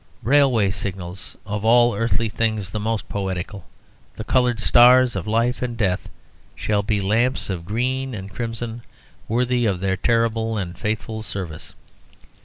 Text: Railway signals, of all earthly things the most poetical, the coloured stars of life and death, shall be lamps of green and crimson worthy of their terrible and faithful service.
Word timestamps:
Railway 0.23 0.71
signals, 0.71 1.37
of 1.45 1.63
all 1.63 1.93
earthly 1.93 2.27
things 2.27 2.71
the 2.71 2.79
most 2.79 3.07
poetical, 3.07 3.65
the 4.15 4.23
coloured 4.23 4.59
stars 4.59 5.15
of 5.15 5.27
life 5.27 5.61
and 5.61 5.77
death, 5.77 6.09
shall 6.55 6.81
be 6.81 6.99
lamps 6.99 7.51
of 7.51 7.65
green 7.65 8.15
and 8.15 8.31
crimson 8.31 8.81
worthy 9.27 9.67
of 9.67 9.79
their 9.79 9.95
terrible 9.97 10.57
and 10.57 10.75
faithful 10.75 11.21
service. 11.21 11.75